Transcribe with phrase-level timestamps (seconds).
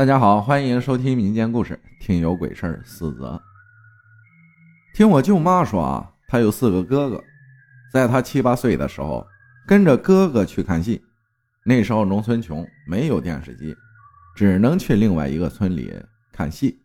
[0.00, 3.38] 大家好，欢迎收听民间故事《听有鬼事儿》四则。
[4.94, 7.22] 听我舅妈说啊，她有四个哥哥，
[7.92, 9.26] 在她七八岁的时候，
[9.66, 11.02] 跟着哥哥去看戏。
[11.66, 13.76] 那时候农村穷，没有电视机，
[14.34, 15.92] 只能去另外一个村里
[16.32, 16.80] 看戏。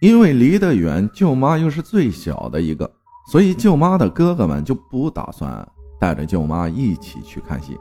[0.00, 2.90] 因为离得远，舅妈又是最小的一个，
[3.30, 5.68] 所以舅妈的哥哥们就不打算
[6.00, 7.78] 带着舅妈一起去看戏。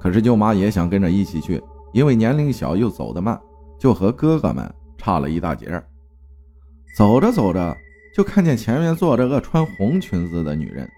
[0.00, 1.62] 可是舅妈也想跟着一起去，
[1.92, 3.38] 因为年龄小又走得慢。
[3.78, 5.66] 就和哥哥们差了一大截
[6.96, 7.76] 走着走着，
[8.14, 10.90] 就看见前面坐着个穿红裙子的女人，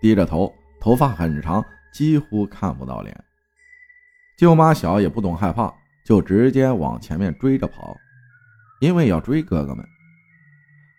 [0.00, 3.24] 低着头，头发很长，几乎看不到脸。
[4.38, 5.74] 舅妈小也不懂害怕，
[6.06, 7.96] 就直接往前面追着跑，
[8.80, 9.84] 因为要追哥哥们。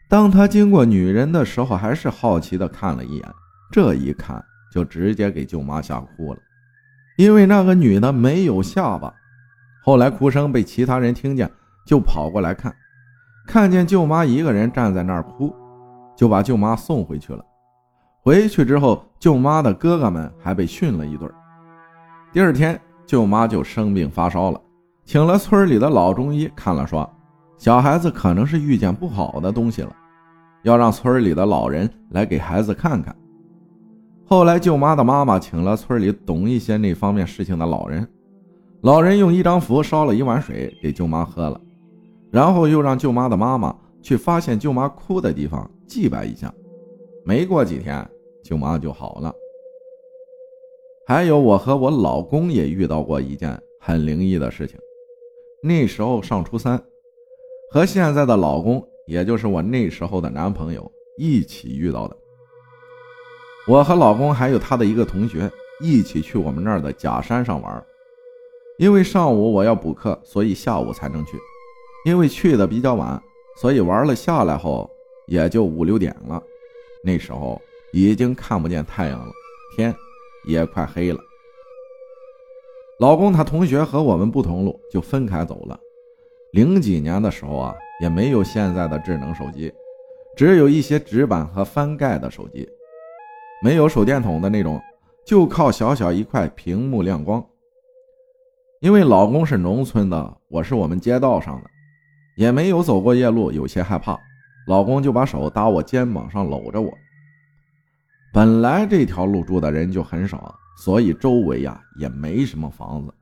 [0.09, 3.33] 当他经过女人的时候，还是好奇的看了一眼，
[3.71, 6.39] 这一看就直接给舅妈吓哭了，
[7.17, 9.13] 因为那个女的没有下巴。
[9.81, 11.49] 后来哭声被其他人听见，
[11.85, 12.73] 就跑过来看，
[13.47, 15.53] 看见舅妈一个人站在那儿哭，
[16.16, 17.44] 就把舅妈送回去了。
[18.22, 21.31] 回去之后，舅妈的哥哥们还被训了一顿。
[22.31, 24.61] 第二天，舅妈就生病发烧了，
[25.05, 27.09] 请了村里的老中医看了，说
[27.57, 29.95] 小孩子可能是遇见不好的东西了，
[30.63, 33.16] 要让村里的老人来给孩子看看。
[34.25, 38.07] 后来，舅妈的妈妈请了村里懂一些那方面事情的老人。
[38.81, 41.59] 老人用一张符烧了一碗水给舅妈喝了，
[42.31, 46.53] 然后又让舅妈的妈妈去发现舅妈哭的地方祭拜一下。
[47.25, 48.07] 没过几天，
[48.41, 49.33] 舅妈就好了。
[51.05, 54.80] 还有，我和我老公也遇到过一件很灵异的事情。
[55.61, 56.81] 那时候上初三，
[57.72, 62.16] 和现在的老公，也就是我那时候的男朋友一起遇到的。
[63.67, 67.85] 我和老公还有他的一个同学一起去我们那儿的假山上玩。
[68.80, 71.38] 因为上午我要补课，所以下午才能去。
[72.05, 73.22] 因为去的比较晚，
[73.59, 74.89] 所以玩了下来后
[75.27, 76.41] 也就五六点了。
[77.03, 79.31] 那时候已经看不见太阳了，
[79.75, 79.94] 天
[80.45, 81.19] 也快黑了。
[83.01, 85.78] 老公他同学和我们不同路，就分开走了。
[86.53, 89.69] 零几年的时候啊，也没有现在的智能手机，
[90.38, 92.66] 只有一些纸板和翻盖的手机，
[93.61, 94.81] 没有手电筒的那种，
[95.25, 97.46] 就靠小小一块屏幕亮光。
[98.79, 101.69] 因为老公是农村的，我是我们街道上的，
[102.38, 104.17] 也没有走过夜路，有些害怕。
[104.67, 106.90] 老公就把手搭我肩膀上搂着我。
[108.31, 113.13] 本来这条路住的人就很少，所以周围呀也没什么房子，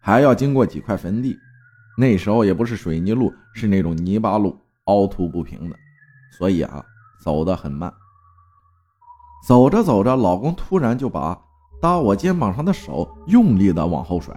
[0.00, 1.36] 还要经过几块坟地。
[1.98, 5.76] 那时候也不是水泥路，是那种泥巴路，凹凸不平的，
[6.38, 6.82] 所以啊
[7.22, 7.92] 走得很慢。
[9.46, 11.38] 走着走着，老公突然就把
[11.78, 14.34] 搭我肩膀上的手用力的往后甩。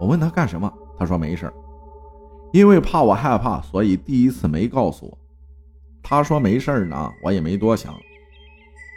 [0.00, 1.52] 我问他干什么，他说没事
[2.54, 5.18] 因为怕我害怕，所以第一次没告诉我。
[6.02, 7.94] 他说没事呢，我也没多想，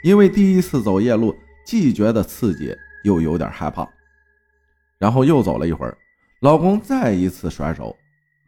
[0.05, 3.85] 因为第一次走夜路，既觉得刺激，又有点害怕。
[4.97, 5.97] 然后又走了一会儿，
[6.39, 7.93] 老公再一次甩手，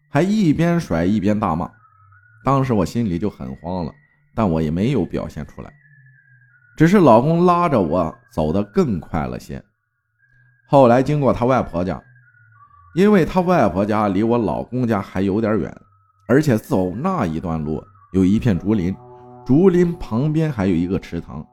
[0.09, 1.69] 还一边甩一边大骂。
[2.45, 3.91] 当时我心里就很慌了，
[4.33, 5.69] 但我也没有表现出来，
[6.77, 9.61] 只是老公拉着我走得更快了些。
[10.67, 12.01] 后来经过他外婆家。
[12.95, 15.81] 因为他外婆家离我老公家还有点远，
[16.29, 17.83] 而且走那一段路
[18.13, 18.95] 有一片竹林，
[19.45, 21.45] 竹林旁边还有一个池塘，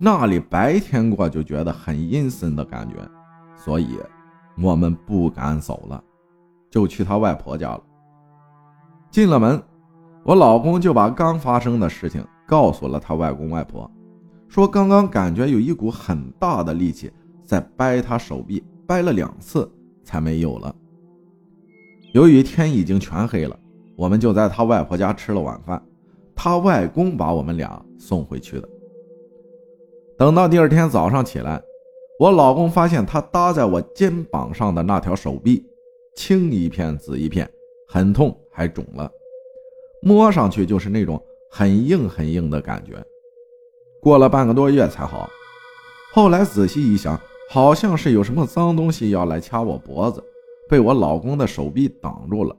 [0.00, 2.96] 那里白天过就觉得很阴森的感觉，
[3.54, 3.98] 所以
[4.58, 6.02] 我们不敢走了，
[6.70, 7.82] 就去他外婆家了。
[9.10, 9.62] 进了门，
[10.24, 13.88] 我老公就把刚发生的事情告诉了他外公外婆，
[14.48, 17.12] 说刚刚感觉有一股很大的力气
[17.44, 19.70] 在掰他手臂，掰了两次。
[20.04, 20.74] 才没有了。
[22.12, 23.58] 由于天已经全黑了，
[23.96, 25.82] 我们就在他外婆家吃了晚饭。
[26.36, 28.68] 他外公把我们俩送回去的。
[30.16, 31.60] 等到第二天早上起来，
[32.20, 35.64] 我老公发现他搭在我肩膀上的那条手臂，
[36.14, 37.48] 青一片紫一片，
[37.88, 39.10] 很痛，还肿了，
[40.02, 41.20] 摸上去就是那种
[41.50, 42.94] 很硬很硬的感觉。
[44.00, 45.28] 过了半个多月才好。
[46.12, 47.20] 后来仔细一想。
[47.50, 50.22] 好像是有什么脏东西要来掐我脖子，
[50.68, 52.56] 被我老公的手臂挡住了，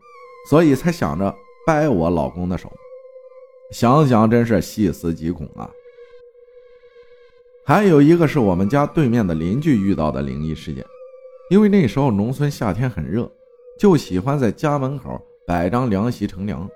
[0.49, 1.33] 所以才想着
[1.65, 2.71] 掰我老公的手。
[3.71, 5.69] 想想真是细思极恐啊！
[7.65, 10.85] 还有一个是我们家对面的邻居遇到的灵异事件，
[11.49, 13.29] 因为那时候农村夏天很热，
[13.79, 16.69] 就喜欢在家门口摆张凉席乘凉，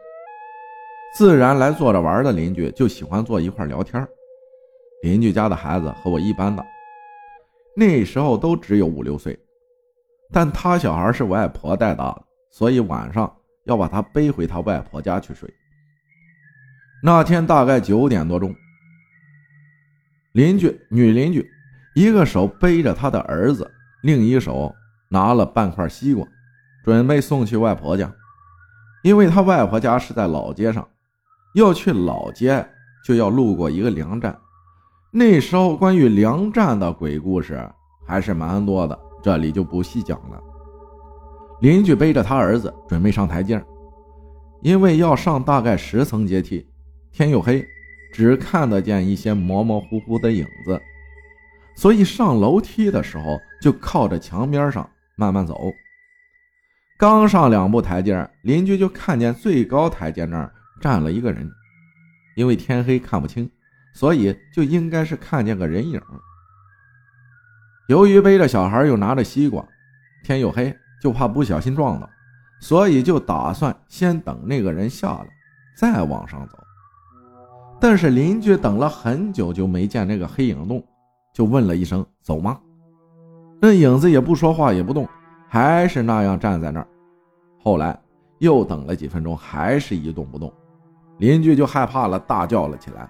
[1.15, 4.05] 自然来坐着玩的邻居就喜欢坐一块聊天。
[5.03, 6.65] 邻居家的孩子和我一般大。
[7.75, 9.37] 那时候都只有五六岁，
[10.31, 13.33] 但他小孩是我外婆带大的，所以晚上
[13.65, 15.49] 要把他背回他外婆家去睡。
[17.01, 18.53] 那天大概九点多钟，
[20.33, 21.49] 邻居女邻居
[21.95, 23.69] 一个手背着她的儿子，
[24.03, 24.75] 另一手
[25.09, 26.27] 拿了半块西瓜，
[26.83, 28.13] 准备送去外婆家，
[29.03, 30.85] 因为他外婆家是在老街上，
[31.55, 32.67] 要去老街
[33.05, 34.37] 就要路过一个粮站。
[35.11, 37.67] 那时候关于粮站的鬼故事
[38.05, 40.39] 还是蛮多的，这里就不细讲了。
[41.61, 43.61] 邻居背着他儿子准备上台阶，
[44.61, 46.65] 因为要上大概十层阶梯。
[47.11, 47.65] 天又黑，
[48.13, 50.79] 只看得见一些模模糊糊的影子，
[51.75, 55.59] 所以上楼梯的时候就靠着墙边上慢慢走。
[56.99, 61.49] 刚上两步台阶，邻居就看见最高台阶那儿站了一个人。
[62.35, 63.49] 因为天黑看不清，
[63.93, 66.01] 所以就应该是看见个人影。
[67.87, 69.65] 由于背着小孩又拿着西瓜，
[70.23, 72.09] 天又黑，就怕不小心撞到，
[72.61, 75.27] 所以就打算先等那个人下来，
[75.75, 76.57] 再往上走。
[77.79, 80.85] 但是邻居等了很久就没见那个黑影动，
[81.33, 82.59] 就问了一声：“走吗？”
[83.61, 85.07] 那影子也不说话也不动，
[85.47, 86.87] 还是那样站在那儿。
[87.61, 87.99] 后来
[88.37, 90.53] 又等了几分钟，还是一动不动，
[91.17, 93.09] 邻居就害怕了，大叫了起来。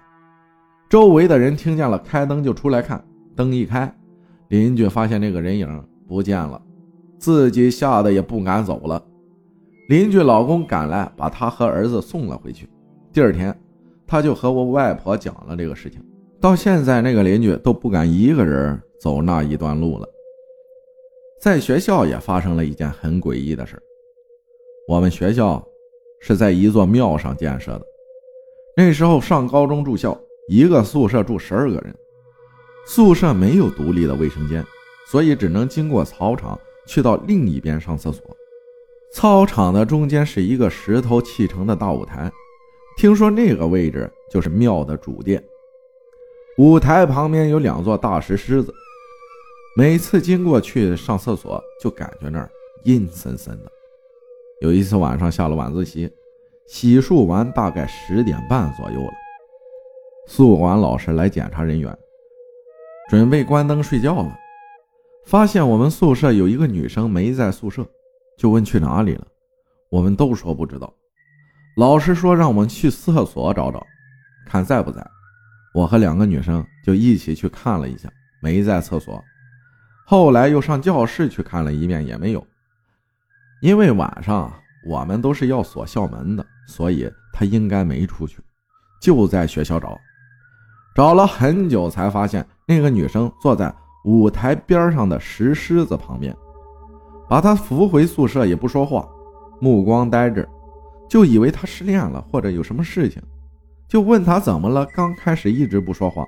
[0.90, 3.02] 周围的人听见了，开灯就出来看。
[3.36, 3.90] 灯一开，
[4.48, 6.60] 邻居发现那个人影不见了，
[7.16, 9.00] 自己吓得也不敢走了。
[9.88, 12.68] 邻居老公赶来，把他和儿子送了回去。
[13.12, 13.56] 第二天。
[14.04, 16.02] 他就和我外婆讲了这个事情，
[16.40, 20.08] 到现在那个邻居都不敢一个人走那一段路了。
[21.40, 23.80] 在学校也发生了一件很诡异的事
[24.88, 25.64] 我们学校
[26.20, 27.82] 是在一座庙上建设的，
[28.76, 31.94] 那时候上高中住校，一个宿舍住十二个人，
[32.84, 34.66] 宿舍没有独立的卫生间，
[35.06, 36.58] 所以只能经过操场
[36.88, 38.36] 去到另一边上厕所。
[39.12, 42.28] 操场的中间是一个石头砌成的大舞台。
[42.96, 45.40] 听说那个位置就是庙的主殿，
[46.58, 48.74] 舞台旁边有两座大石狮子。
[49.76, 52.50] 每次经过去上厕所，就感觉那儿
[52.82, 53.70] 阴森森的。
[54.62, 56.10] 有一次晚上下了晚自习，
[56.66, 59.12] 洗漱完大概十点半左右了，
[60.26, 61.96] 宿管老师来检查人员，
[63.08, 64.38] 准备关灯睡觉了，
[65.26, 67.84] 发现我们宿舍有一个女生没在宿舍，
[68.38, 69.26] 就问去哪里了，
[69.90, 70.92] 我们都说不知道。
[71.76, 73.84] 老师说让我们去厕所找找，
[74.46, 75.04] 看在不在。
[75.72, 78.08] 我和两个女生就一起去看了一下，
[78.42, 79.22] 没在厕所。
[80.04, 82.44] 后来又上教室去看了一遍，也没有。
[83.62, 84.52] 因为晚上
[84.86, 88.42] 我们都是要锁校门的，所以她应该没出去，
[89.00, 89.98] 就在学校找。
[90.94, 96.36] 找了很久才发现，那个女生坐在舞台边上的石狮子旁边，
[97.28, 99.08] 把她扶回宿舍也不说话，
[99.60, 100.48] 目光呆滞。
[101.08, 103.20] 就以为他失恋了，或者有什么事情，
[103.88, 104.86] 就问他怎么了。
[104.94, 106.24] 刚开始一直不说话，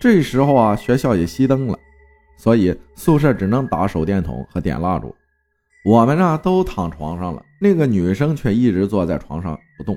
[0.00, 1.78] 这时候啊，学校也熄灯了，
[2.38, 5.14] 所以宿舍只能打手电筒和点蜡烛。
[5.84, 9.94] 我们呢都躺床上了，那个女生却一直坐在床上不动，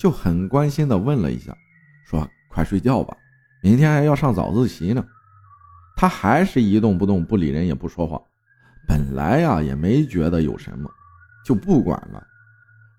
[0.00, 1.54] 就很关心的问了一下
[2.52, 3.16] ，：“快睡觉吧，
[3.62, 5.04] 明天还要上早自习呢。”
[5.96, 8.20] 她还是一动不动，不理人也不说话。
[8.88, 10.90] 本来呀也没觉得有什么，
[11.44, 12.22] 就不管了。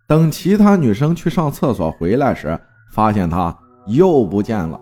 [0.07, 2.57] 等其他女生去上厕所回来时，
[2.91, 3.55] 发现她
[3.87, 4.79] 又不见了，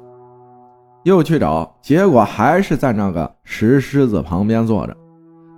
[1.03, 4.95] 又去找，结果还是在那个石狮子旁边坐着，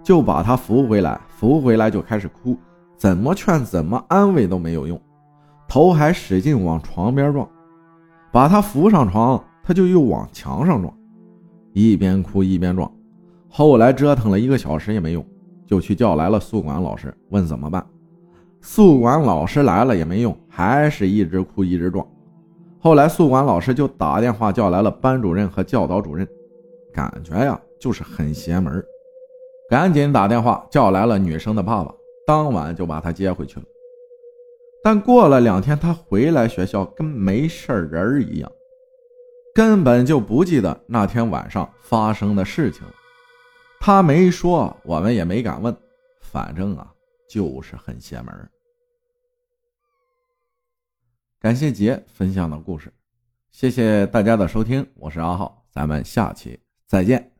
[0.03, 2.57] 就把她扶回来，扶回来就开始哭，
[2.97, 5.01] 怎么劝怎么安慰都没有用，
[5.67, 7.49] 头还使劲往床边撞，
[8.33, 10.91] 把他扶上床，他就又往墙上撞，
[11.71, 12.91] 一边哭一边撞，
[13.47, 15.23] 后来折腾了一个小时也没用，
[15.67, 17.85] 就去叫来了宿管老师，问怎么办。
[18.59, 22.03] 宿管老师来了也没用，还是一直哭一直撞。
[22.79, 26.27] 后来宿管老师就打电话叫来了班主任和教导主任，
[26.91, 28.83] 感觉呀就是很邪门，
[29.69, 31.93] 赶紧打电话叫来了女生的爸爸，
[32.25, 33.65] 当晚就把她接回去了。
[34.83, 38.51] 但过了两天，他回来学校跟没事人一样，
[39.55, 42.93] 根本就不记得那天晚上发生的事情了。
[43.79, 45.75] 他没说，我们也没敢问，
[46.21, 46.89] 反正啊。
[47.25, 48.49] 就是很邪门。
[51.39, 52.93] 感谢杰分享的故事，
[53.51, 57.32] 谢谢大家的收听，我是阿浩，咱们下期再见。